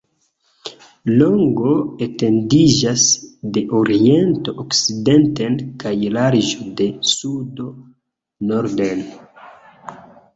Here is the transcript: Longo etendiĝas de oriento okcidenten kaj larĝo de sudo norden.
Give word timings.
Longo 1.17 1.73
etendiĝas 2.05 3.03
de 3.57 3.63
oriento 3.79 4.55
okcidenten 4.63 5.57
kaj 5.83 5.91
larĝo 6.17 6.71
de 6.81 6.87
sudo 7.11 7.67
norden. 8.53 9.05